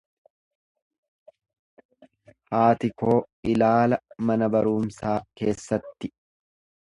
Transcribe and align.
Haati 2.55 2.89
koo 3.01 3.19
ilaala 3.53 3.99
mana 4.31 4.49
barumsaa 4.57 5.15
keessatti. 5.43 6.11